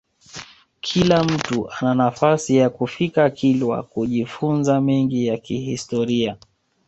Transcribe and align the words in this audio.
Kila 0.81 1.23
mtu 1.23 1.69
ana 1.71 1.93
nafasi 1.95 2.55
ya 2.55 2.69
kufika 2.69 3.29
kilwa 3.29 3.83
kujifunza 3.83 4.81
mengi 4.81 5.27
ya 5.27 5.37
kihistoria 5.37 6.37